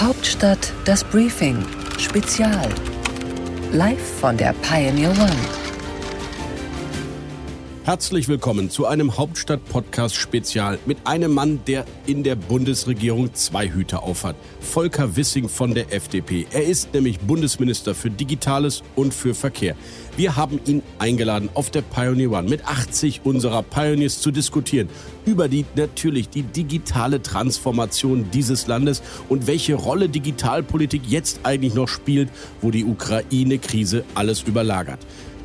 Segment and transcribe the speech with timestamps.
[0.00, 1.66] Hauptstadt das Briefing
[1.98, 2.68] Spezial.
[3.72, 5.67] Live von der Pioneer One.
[7.88, 14.36] Herzlich willkommen zu einem Hauptstadt-Podcast-Spezial mit einem Mann, der in der Bundesregierung zwei Hüte aufhat.
[14.60, 16.46] Volker Wissing von der FDP.
[16.52, 19.74] Er ist nämlich Bundesminister für Digitales und für Verkehr.
[20.18, 24.90] Wir haben ihn eingeladen, auf der Pioneer One mit 80 unserer Pioneers zu diskutieren
[25.24, 31.88] über die natürlich die digitale Transformation dieses Landes und welche Rolle Digitalpolitik jetzt eigentlich noch
[31.88, 32.28] spielt,
[32.60, 35.00] wo die Ukraine-Krise alles überlagert.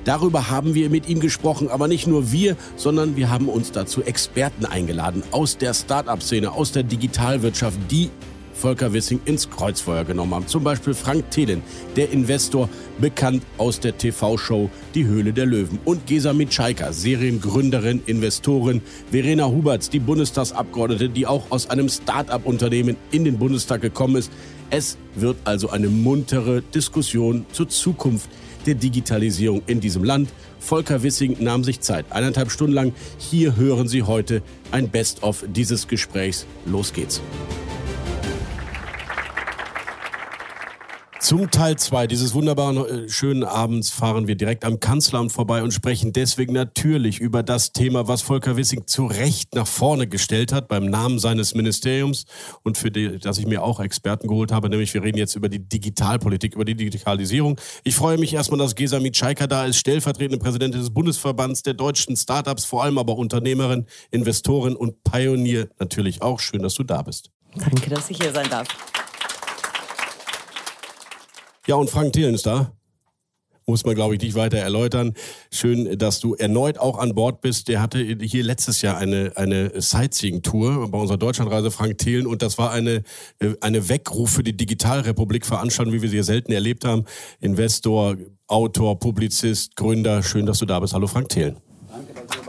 [0.05, 4.01] Darüber haben wir mit ihm gesprochen, aber nicht nur wir, sondern wir haben uns dazu
[4.03, 8.09] Experten eingeladen aus der Start-up-Szene, aus der Digitalwirtschaft, die
[8.53, 10.47] Volker Wissing ins Kreuzfeuer genommen haben.
[10.47, 11.61] Zum Beispiel Frank Thelen,
[11.95, 15.79] der Investor, bekannt aus der TV-Show Die Höhle der Löwen.
[15.85, 18.81] Und Gesa Mitschaika, Seriengründerin, Investorin.
[19.11, 24.31] Verena Huberts, die Bundestagsabgeordnete, die auch aus einem Start-up-Unternehmen in den Bundestag gekommen ist.
[24.69, 28.29] Es wird also eine muntere Diskussion zur Zukunft
[28.65, 30.29] der Digitalisierung in diesem Land.
[30.59, 32.93] Volker Wissing nahm sich Zeit, eineinhalb Stunden lang.
[33.17, 36.45] Hier hören Sie heute ein Best-of dieses Gesprächs.
[36.65, 37.21] Los geht's.
[41.23, 45.73] Zum Teil 2 dieses wunderbaren, äh, schönen Abends fahren wir direkt am Kanzleramt vorbei und
[45.73, 50.67] sprechen deswegen natürlich über das Thema, was Volker Wissing zu Recht nach vorne gestellt hat
[50.67, 52.25] beim Namen seines Ministeriums
[52.63, 55.59] und für dass ich mir auch Experten geholt habe, nämlich wir reden jetzt über die
[55.59, 57.57] Digitalpolitik, über die Digitalisierung.
[57.85, 62.17] Ich freue mich erstmal, dass Gesa Mitschaika da ist, stellvertretende Präsidentin des Bundesverbands der deutschen
[62.17, 66.41] Startups, vor allem aber Unternehmerin, Investorin und Pionier natürlich auch.
[66.41, 67.31] Schön, dass du da bist.
[67.55, 68.67] Danke, dass ich hier sein darf.
[71.65, 72.73] Ja, und Frank Thelen ist da.
[73.65, 75.13] Muss man, glaube ich, nicht weiter erläutern.
[75.49, 77.69] Schön, dass du erneut auch an Bord bist.
[77.69, 82.57] Der hatte hier letztes Jahr eine, eine Sightseeing-Tour bei unserer Deutschlandreise Frank Thelen und das
[82.57, 83.03] war eine,
[83.61, 87.05] eine Weckruf für die Digitalrepublik Veranstaltung, wie wir sie hier selten erlebt haben.
[87.39, 90.21] Investor, Autor, Publizist, Gründer.
[90.23, 90.93] Schön, dass du da bist.
[90.93, 91.55] Hallo Frank Thelen.
[91.87, 92.42] Danke, dass ihr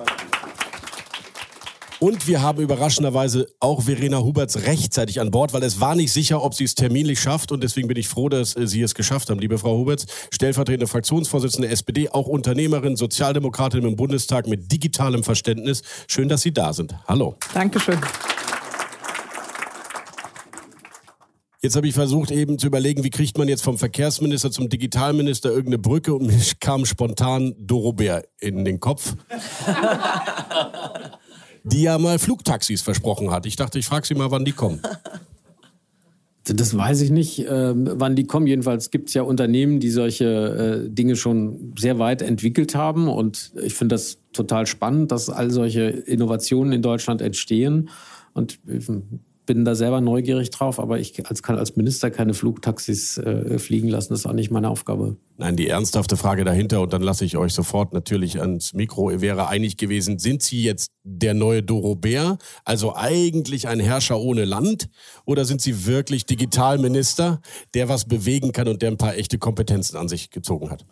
[2.04, 6.44] und wir haben überraschenderweise auch Verena Huberts rechtzeitig an Bord, weil es war nicht sicher,
[6.44, 7.50] ob sie es terminlich schafft.
[7.50, 10.04] Und deswegen bin ich froh, dass äh, Sie es geschafft haben, liebe Frau Huberts.
[10.30, 15.80] Stellvertretende Fraktionsvorsitzende der SPD, auch Unternehmerin, Sozialdemokratin im Bundestag mit digitalem Verständnis.
[16.06, 16.94] Schön, dass Sie da sind.
[17.08, 17.36] Hallo.
[17.54, 17.98] Dankeschön.
[21.62, 25.48] Jetzt habe ich versucht eben zu überlegen, wie kriegt man jetzt vom Verkehrsminister zum Digitalminister
[25.48, 29.14] irgendeine Brücke und mir kam spontan Dorobert in den Kopf.
[31.64, 33.46] die ja mal Flugtaxis versprochen hat.
[33.46, 34.80] Ich dachte, ich frage sie mal, wann die kommen.
[36.44, 38.46] Das weiß ich nicht, äh, wann die kommen.
[38.46, 43.08] Jedenfalls gibt es ja Unternehmen, die solche äh, Dinge schon sehr weit entwickelt haben.
[43.08, 47.88] Und ich finde das total spannend, dass all solche Innovationen in Deutschland entstehen.
[48.34, 48.58] Und
[49.46, 53.88] bin da selber neugierig drauf, aber ich als, kann als Minister keine Flugtaxis äh, fliegen
[53.88, 54.12] lassen.
[54.12, 55.16] Das ist auch nicht meine Aufgabe.
[55.36, 59.48] Nein, die ernsthafte Frage dahinter, und dann lasse ich euch sofort natürlich ans Mikro, wäre
[59.48, 64.88] einig gewesen, sind Sie jetzt der neue Doro Bär, also eigentlich ein Herrscher ohne Land,
[65.24, 67.40] oder sind Sie wirklich Digitalminister,
[67.74, 70.86] der was bewegen kann und der ein paar echte Kompetenzen an sich gezogen hat?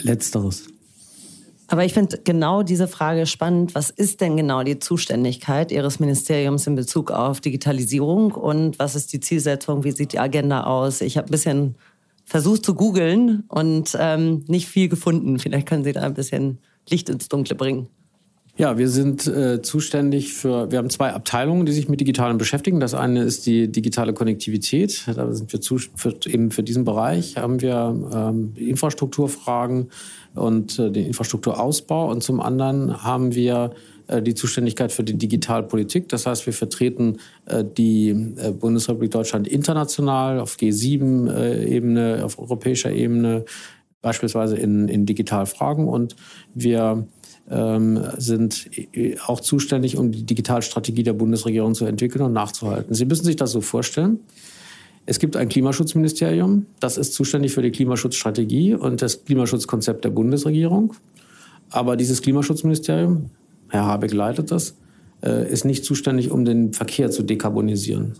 [0.00, 0.66] Letzteres.
[1.72, 3.74] Aber ich finde genau diese Frage spannend.
[3.74, 9.10] Was ist denn genau die Zuständigkeit Ihres Ministeriums in Bezug auf Digitalisierung und was ist
[9.14, 9.82] die Zielsetzung?
[9.82, 11.00] Wie sieht die Agenda aus?
[11.00, 11.76] Ich habe ein bisschen
[12.26, 15.38] versucht zu googeln und ähm, nicht viel gefunden.
[15.38, 16.58] Vielleicht können Sie da ein bisschen
[16.90, 17.88] Licht ins Dunkle bringen.
[18.58, 22.80] Ja, wir sind äh, zuständig für, wir haben zwei Abteilungen, die sich mit Digitalen beschäftigen.
[22.80, 25.04] Das eine ist die digitale Konnektivität.
[25.06, 29.90] Da sind wir zu, für, eben für diesen Bereich haben wir ähm, Infrastrukturfragen
[30.34, 32.10] und äh, den Infrastrukturausbau.
[32.10, 33.72] Und zum anderen haben wir
[34.06, 36.10] äh, die Zuständigkeit für die Digitalpolitik.
[36.10, 43.46] Das heißt, wir vertreten äh, die äh, Bundesrepublik Deutschland international auf G7-Ebene, auf europäischer Ebene,
[44.02, 45.88] beispielsweise in, in Digitalfragen.
[45.88, 46.16] Und
[46.54, 47.06] wir
[47.50, 48.70] ähm, sind
[49.26, 52.94] auch zuständig, um die Digitalstrategie der Bundesregierung zu entwickeln und nachzuhalten.
[52.94, 54.20] Sie müssen sich das so vorstellen.
[55.04, 60.94] Es gibt ein Klimaschutzministerium, das ist zuständig für die Klimaschutzstrategie und das Klimaschutzkonzept der Bundesregierung.
[61.70, 63.30] Aber dieses Klimaschutzministerium,
[63.68, 64.76] Herr Habeck leitet das,
[65.24, 68.14] äh, ist nicht zuständig, um den Verkehr zu dekarbonisieren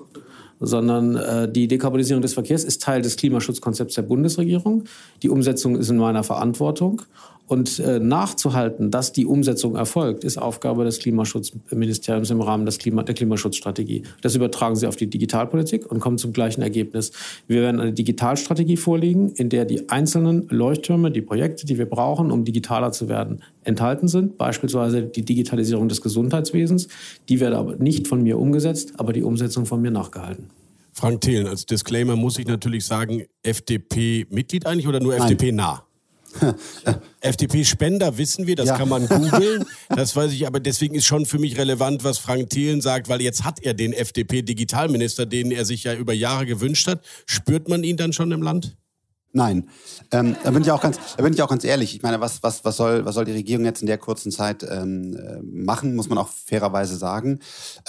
[0.64, 4.84] sondern äh, die Dekarbonisierung des Verkehrs ist Teil des Klimaschutzkonzepts der Bundesregierung.
[5.22, 7.02] Die Umsetzung ist in meiner Verantwortung.
[7.46, 13.02] Und äh, nachzuhalten, dass die Umsetzung erfolgt, ist Aufgabe des Klimaschutzministeriums im Rahmen des Klima
[13.02, 14.04] der Klimaschutzstrategie.
[14.22, 17.12] Das übertragen Sie auf die Digitalpolitik und kommen zum gleichen Ergebnis.
[17.48, 22.30] Wir werden eine Digitalstrategie vorlegen, in der die einzelnen Leuchttürme, die Projekte, die wir brauchen,
[22.30, 24.38] um digitaler zu werden, enthalten sind.
[24.38, 26.88] Beispielsweise die Digitalisierung des Gesundheitswesens.
[27.28, 30.48] Die werde aber nicht von mir umgesetzt, aber die Umsetzung von mir nachgehalten.
[30.92, 35.84] Frank Thelen, als Disclaimer muss ich natürlich sagen, FDP-Mitglied eigentlich oder nur FDP-nah?
[37.20, 38.76] FDP-Spender wissen wir, das ja.
[38.76, 39.64] kann man googeln.
[39.88, 43.20] Das weiß ich, aber deswegen ist schon für mich relevant, was Frank Thelen sagt, weil
[43.20, 47.04] jetzt hat er den FDP-Digitalminister, den er sich ja über Jahre gewünscht hat.
[47.26, 48.76] Spürt man ihn dann schon im Land?
[49.34, 49.68] Nein,
[50.10, 51.94] ähm, da bin ich auch ganz, da bin ich auch ganz ehrlich.
[51.94, 54.62] Ich meine, was, was, was soll, was soll die Regierung jetzt in der kurzen Zeit
[54.68, 55.96] ähm, äh, machen?
[55.96, 57.38] Muss man auch fairerweise sagen.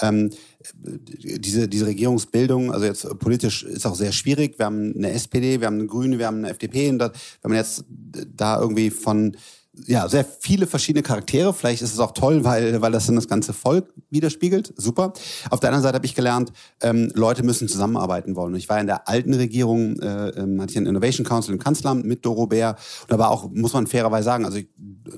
[0.00, 0.30] Ähm,
[0.74, 4.58] diese, diese Regierungsbildung, also jetzt politisch ist auch sehr schwierig.
[4.58, 6.88] Wir haben eine SPD, wir haben eine Grüne, wir haben eine FDP.
[6.88, 7.12] Und da,
[7.42, 7.84] wenn man jetzt
[8.34, 9.36] da irgendwie von
[9.86, 11.52] ja, sehr viele verschiedene Charaktere.
[11.52, 14.72] Vielleicht ist es auch toll, weil, weil das dann das ganze Volk widerspiegelt.
[14.76, 15.12] Super.
[15.50, 18.54] Auf der anderen Seite habe ich gelernt, ähm, Leute müssen zusammenarbeiten wollen.
[18.54, 22.24] Ich war in der alten Regierung, äh, hatte ich einen Innovation Council im Kanzleramt mit
[22.24, 22.76] Doro Bär.
[23.02, 24.58] Und da war auch, muss man fairerweise sagen, also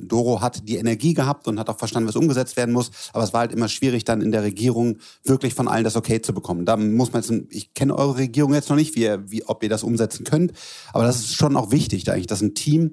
[0.00, 2.90] Doro hat die Energie gehabt und hat auch verstanden, was umgesetzt werden muss.
[3.12, 6.20] Aber es war halt immer schwierig, dann in der Regierung wirklich von allen das Okay
[6.20, 6.64] zu bekommen.
[6.64, 9.68] Da muss man jetzt, ich kenne eure Regierung jetzt noch nicht, wie, wie, ob ihr
[9.68, 10.52] das umsetzen könnt.
[10.92, 12.92] Aber das ist schon auch wichtig, da eigentlich, dass ein Team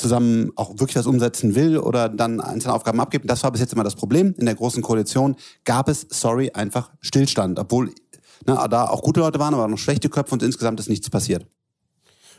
[0.00, 3.28] zusammen auch wirklich was umsetzen will oder dann einzelne Aufgaben abgibt.
[3.28, 4.34] Das war bis jetzt immer das Problem.
[4.38, 7.92] In der großen Koalition gab es, sorry, einfach Stillstand, obwohl
[8.46, 11.46] ne, da auch gute Leute waren, aber noch schlechte Köpfe und insgesamt ist nichts passiert.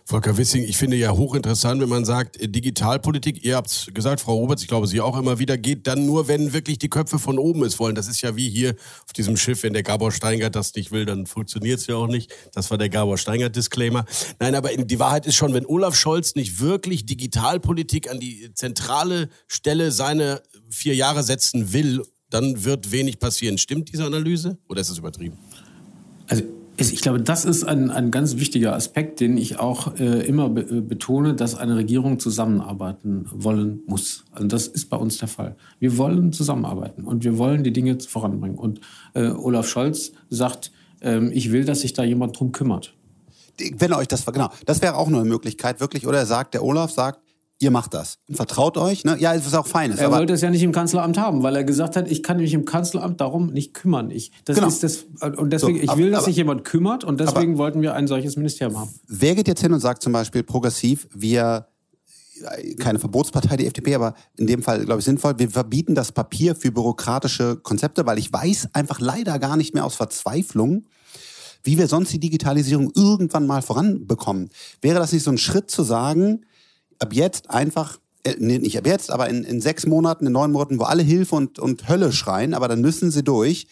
[0.06, 4.22] Volker Wissing, ich finde ja hochinteressant, wenn man sagt, äh, Digitalpolitik, ihr habt es gesagt,
[4.22, 7.20] Frau Roberts, ich glaube Sie auch immer wieder, geht dann nur, wenn wirklich die Köpfe
[7.20, 7.96] von oben es wollen.
[7.96, 8.76] Das ist ja wie hier
[9.06, 12.08] auf diesem Schiff, wenn der Gabor Steingart das nicht will, dann funktioniert es ja auch
[12.08, 12.34] nicht.
[12.54, 14.06] Das war der Gabor Steingart-Disclaimer.
[14.40, 19.30] Nein, aber die Wahrheit ist schon, wenn Olaf Scholz nicht wirklich Digitalpolitik an die zentrale
[19.48, 23.58] Stelle seine vier Jahre setzen will, dann wird wenig passieren.
[23.58, 25.38] Stimmt diese Analyse oder ist es übertrieben?
[26.28, 26.44] Also
[26.90, 30.62] ich glaube, das ist ein, ein ganz wichtiger Aspekt, den ich auch äh, immer be
[30.62, 34.26] äh, betone, dass eine Regierung zusammenarbeiten wollen muss.
[34.32, 35.56] Also das ist bei uns der Fall.
[35.80, 38.58] Wir wollen zusammenarbeiten und wir wollen die Dinge voranbringen.
[38.58, 38.82] Und
[39.14, 42.96] äh, Olaf Scholz sagt, äh, ich will, dass sich da jemand drum kümmert.
[43.78, 46.08] Wenn euch das, genau, das wäre auch nur eine Möglichkeit, wirklich.
[46.08, 47.20] Oder er sagt, der Olaf sagt,
[47.62, 49.06] ihr macht das und vertraut euch.
[49.06, 49.18] Ne?
[49.20, 49.96] Ja, es ist auch fein.
[49.98, 52.54] Er wollte es ja nicht im Kanzleramt haben, weil er gesagt hat, ich kann mich
[52.54, 54.10] im Kanzleramt darum nicht kümmern.
[54.10, 54.68] Ich, das genau.
[54.68, 55.06] ist das,
[55.38, 58.08] und deswegen, so, ich will, dass aber, sich jemand kümmert und deswegen wollten wir ein
[58.08, 58.90] solches Ministerium haben.
[59.08, 61.68] Wer geht jetzt hin und sagt zum Beispiel progressiv, wir
[62.80, 65.38] keine Verbotspartei, die FDP, aber in dem Fall, glaube ich, sinnvoll.
[65.38, 69.86] Wir verbieten das Papier für bürokratische Konzepte, weil ich weiß einfach leider gar nicht mehr
[69.86, 70.86] aus Verzweiflung,
[71.64, 74.50] wie wir sonst die Digitalisierung irgendwann mal voranbekommen.
[74.82, 76.42] Wäre das nicht so ein Schritt zu sagen,
[77.02, 80.52] ab jetzt einfach, äh, nee, nicht ab jetzt, aber in, in sechs Monaten, in neun
[80.52, 83.68] Monaten, wo alle Hilfe und, und Hölle schreien, aber dann müssen sie durch.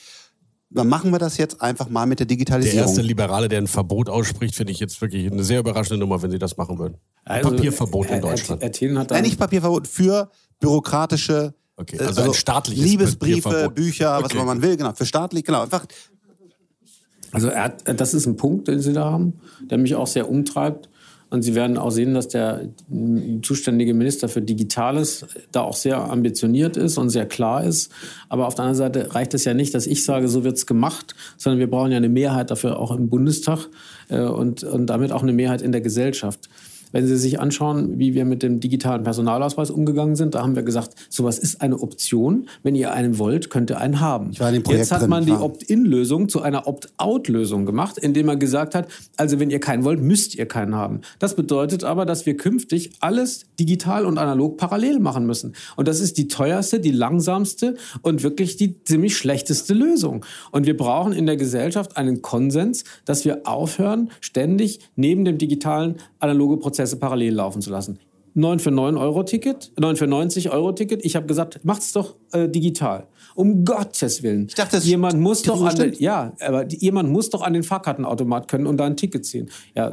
[0.72, 2.78] Dann machen wir das jetzt einfach mal mit der Digitalisierung.
[2.78, 6.22] Der erste Liberale, der ein Verbot ausspricht, finde ich jetzt wirklich eine sehr überraschende Nummer,
[6.22, 6.98] wenn Sie das machen würden.
[7.26, 8.62] Also, Papierverbot in Deutschland.
[8.62, 10.30] Er, er, hat Nein, nicht Papierverbot, für
[10.60, 14.26] bürokratische Okay, äh, also, also ein staatliches Liebesbriefe, Bücher, okay.
[14.26, 15.86] was immer man will, genau, für staatlich, genau, einfach.
[17.32, 19.40] Also er, das ist ein Punkt, den Sie da haben,
[19.70, 20.90] der mich auch sehr umtreibt.
[21.30, 22.70] Und Sie werden auch sehen, dass der
[23.44, 27.92] zuständige Minister für Digitales da auch sehr ambitioniert ist und sehr klar ist.
[28.30, 31.14] Aber auf der anderen Seite reicht es ja nicht, dass ich sage, so wird's gemacht,
[31.38, 33.68] sondern wir brauchen ja eine Mehrheit dafür auch im Bundestag
[34.10, 36.50] äh, und, und damit auch eine Mehrheit in der Gesellschaft.
[36.92, 40.64] Wenn Sie sich anschauen, wie wir mit dem digitalen Personalausweis umgegangen sind, da haben wir
[40.64, 42.48] gesagt, sowas ist eine Option.
[42.64, 44.32] Wenn ihr einen wollt, könnt ihr einen haben.
[44.32, 48.88] Jetzt hat man die Opt-in-Lösung zu einer Opt-out-Lösung gemacht, indem man gesagt hat,
[49.18, 51.02] also wenn ihr keinen wollt, müsst ihr keinen haben.
[51.20, 55.54] Das bedeutet aber, dass wir künftig alles digital und analog parallel machen müssen.
[55.76, 60.26] Und das ist die teuerste, die langsamste und wirklich die ziemlich schlechteste Lösung.
[60.52, 65.96] Und wir brauchen in der Gesellschaft einen Konsens, dass wir aufhören, ständig neben dem digitalen
[66.20, 68.00] analoge Prozess Prozesse parallel laufen zu lassen.
[68.36, 71.04] 9 für 9 Euro Ticket, 9 für 90 Euro Ticket.
[71.04, 73.08] Ich habe gesagt, macht's doch äh, digital.
[73.36, 74.48] Um Gottes Willen.
[74.50, 77.64] Ich dachte, das jemand muss doch an den, ja, aber jemand muss doch an den
[77.64, 79.50] Fahrkartenautomat können und da ein Ticket ziehen.
[79.76, 79.92] Ja,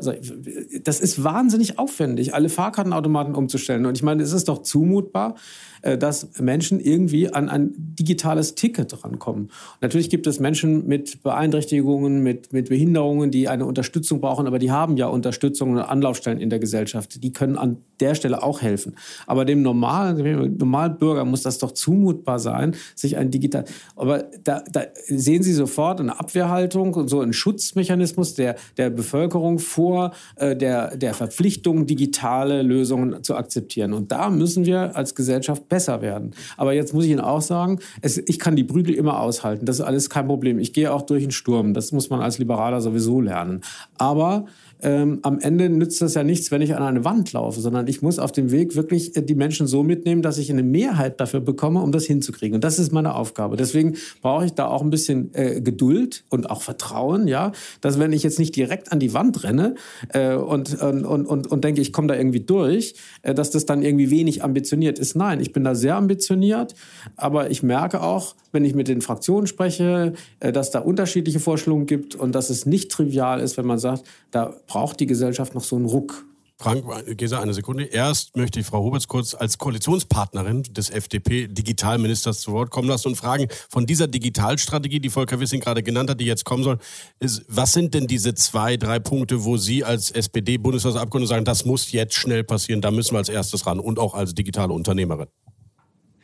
[0.82, 3.86] das ist wahnsinnig aufwendig, alle Fahrkartenautomaten umzustellen.
[3.86, 5.36] Und ich meine, es ist doch zumutbar,
[5.82, 9.50] äh, dass Menschen irgendwie an ein digitales Ticket rankommen.
[9.80, 14.72] natürlich gibt es Menschen mit Beeinträchtigungen, mit, mit Behinderungen, die eine Unterstützung brauchen, aber die
[14.72, 17.22] haben ja Unterstützung und Anlaufstellen in der Gesellschaft.
[17.22, 18.96] Die können an der Stelle auch helfen.
[19.26, 23.64] Aber dem normalen, dem normalen Bürger muss das doch zumutbar sein, sich ein digital.
[23.94, 29.58] Aber da, da sehen Sie sofort eine Abwehrhaltung und so einen Schutzmechanismus der, der Bevölkerung
[29.58, 33.92] vor äh, der, der Verpflichtung, digitale Lösungen zu akzeptieren.
[33.92, 36.32] Und da müssen wir als Gesellschaft besser werden.
[36.56, 39.66] Aber jetzt muss ich Ihnen auch sagen, es, ich kann die Prügel immer aushalten.
[39.66, 40.58] Das ist alles kein Problem.
[40.58, 41.74] Ich gehe auch durch den Sturm.
[41.74, 43.62] Das muss man als Liberaler sowieso lernen.
[43.96, 44.46] Aber
[44.82, 48.02] ähm, am Ende nützt das ja nichts, wenn ich an eine Wand laufe, sondern ich
[48.02, 51.40] muss auf dem Weg wirklich äh, die Menschen so mitnehmen, dass ich eine Mehrheit dafür
[51.40, 52.56] bekomme, um das hinzukriegen.
[52.56, 53.56] Und das ist meine Aufgabe.
[53.56, 58.12] Deswegen brauche ich da auch ein bisschen äh, Geduld und auch Vertrauen, ja, dass wenn
[58.12, 59.74] ich jetzt nicht direkt an die Wand renne
[60.12, 63.82] äh, und, und, und, und denke, ich komme da irgendwie durch, äh, dass das dann
[63.82, 65.16] irgendwie wenig ambitioniert ist.
[65.16, 66.74] Nein, ich bin da sehr ambitioniert,
[67.16, 71.86] aber ich merke auch, wenn ich mit den Fraktionen spreche, äh, dass da unterschiedliche Vorstellungen
[71.86, 75.64] gibt und dass es nicht trivial ist, wenn man sagt, da braucht die Gesellschaft noch
[75.64, 76.26] so einen Ruck.
[76.58, 76.86] Frank,
[77.18, 77.84] Gesa, eine Sekunde.
[77.84, 83.16] Erst möchte ich Frau Huberts kurz als Koalitionspartnerin des FDP-Digitalministers zu Wort kommen lassen und
[83.16, 86.78] fragen, von dieser Digitalstrategie, die Volker Wissing gerade genannt hat, die jetzt kommen soll,
[87.20, 91.92] ist, was sind denn diese zwei, drei Punkte, wo Sie als SPD-Bundestagsabgeordnete sagen, das muss
[91.92, 95.28] jetzt schnell passieren, da müssen wir als erstes ran und auch als digitale Unternehmerin?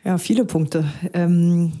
[0.05, 0.83] Ja, viele Punkte.
[1.13, 1.71] Ähm,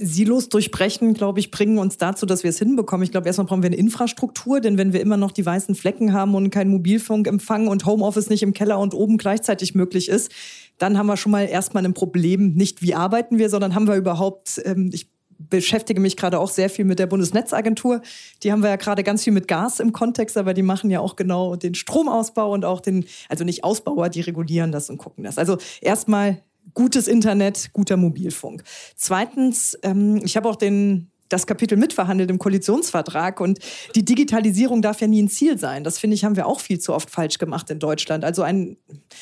[0.00, 3.04] Silos durchbrechen, glaube ich, bringen uns dazu, dass wir es hinbekommen.
[3.04, 6.14] Ich glaube, erstmal brauchen wir eine Infrastruktur, denn wenn wir immer noch die weißen Flecken
[6.14, 10.32] haben und keinen Mobilfunkempfang und Homeoffice nicht im Keller und oben gleichzeitig möglich ist,
[10.78, 12.54] dann haben wir schon mal erstmal ein Problem.
[12.54, 16.70] Nicht wie arbeiten wir, sondern haben wir überhaupt, ähm, ich beschäftige mich gerade auch sehr
[16.70, 18.00] viel mit der Bundesnetzagentur.
[18.42, 21.00] Die haben wir ja gerade ganz viel mit Gas im Kontext, aber die machen ja
[21.00, 25.24] auch genau den Stromausbau und auch den, also nicht Ausbauer, die regulieren das und gucken
[25.24, 25.36] das.
[25.36, 26.42] Also erstmal
[26.74, 28.62] gutes Internet, guter Mobilfunk.
[28.96, 33.58] Zweitens, ähm, ich habe auch den das Kapitel mitverhandelt im Koalitionsvertrag und
[33.94, 35.84] die Digitalisierung darf ja nie ein Ziel sein.
[35.84, 38.24] Das finde ich, haben wir auch viel zu oft falsch gemacht in Deutschland.
[38.24, 38.76] Also einen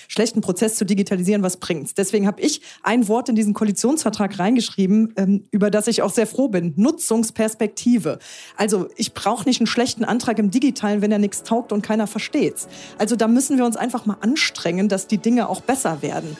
[0.08, 1.94] schlechten Prozess zu digitalisieren, was bringt's?
[1.94, 6.26] Deswegen habe ich ein Wort in diesen Koalitionsvertrag reingeschrieben, ähm, über das ich auch sehr
[6.26, 6.74] froh bin.
[6.76, 8.18] Nutzungsperspektive.
[8.56, 12.06] Also ich brauche nicht einen schlechten Antrag im Digitalen, wenn er nichts taugt und keiner
[12.06, 12.68] versteht's.
[12.98, 16.36] Also da müssen wir uns einfach mal anstrengen, dass die Dinge auch besser werden.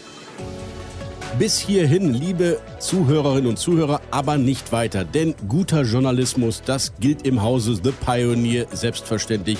[1.36, 5.04] Bis hierhin, liebe Zuhörerinnen und Zuhörer, aber nicht weiter.
[5.04, 9.58] Denn guter Journalismus, das gilt im Hause The Pioneer selbstverständlich.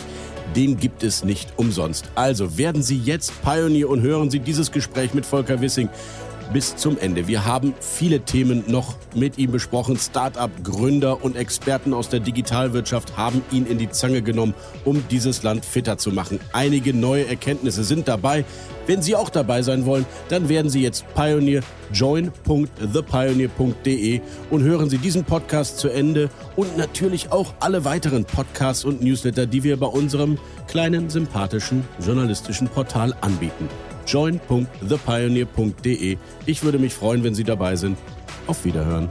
[0.54, 2.08] Den gibt es nicht umsonst.
[2.14, 5.88] Also werden Sie jetzt Pioneer und hören Sie dieses Gespräch mit Volker Wissing
[6.52, 7.26] bis zum Ende.
[7.26, 9.96] Wir haben viele Themen noch mit ihm besprochen.
[9.96, 15.42] Start-up, Gründer und Experten aus der Digitalwirtschaft haben ihn in die Zange genommen, um dieses
[15.42, 16.38] Land fitter zu machen.
[16.52, 18.44] Einige neue Erkenntnisse sind dabei.
[18.86, 24.20] Wenn Sie auch dabei sein wollen, dann werden Sie jetzt Pioneer join.thepioneer.de
[24.50, 29.46] und hören Sie diesen Podcast zu Ende und natürlich auch alle weiteren Podcasts und Newsletter,
[29.46, 33.68] die wir bei unserem kleinen, sympathischen journalistischen Portal anbieten
[34.06, 36.16] join.thepioneer.de.
[36.46, 37.98] Ich würde mich freuen, wenn Sie dabei sind.
[38.46, 39.08] Auf Wiederhören.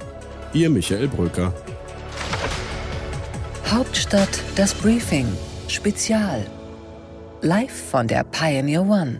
[0.53, 1.53] Ihr Michael Brücker.
[3.69, 5.27] Hauptstadt das Briefing
[5.67, 6.45] Spezial.
[7.41, 9.19] Live von der Pioneer One.